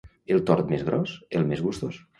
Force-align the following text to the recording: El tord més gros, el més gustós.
El 0.35 0.41
tord 0.49 0.71
més 0.75 0.87
gros, 0.89 1.15
el 1.41 1.49
més 1.53 1.65
gustós. 1.69 2.07